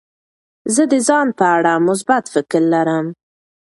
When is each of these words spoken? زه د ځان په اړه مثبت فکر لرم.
زه 0.73 0.83
د 0.91 0.93
ځان 1.07 1.27
په 1.39 1.45
اړه 1.55 1.73
مثبت 1.87 2.23
فکر 2.33 2.61
لرم. 2.73 3.05